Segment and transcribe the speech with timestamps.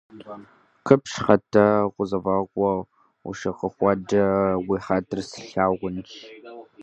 [0.85, 2.71] -Къипщхьэ-тӏэ, гузэвэгъуэ
[3.29, 4.25] ущыхэхуакӏэ
[4.67, 6.11] уи хьэтыр слъагъунщ.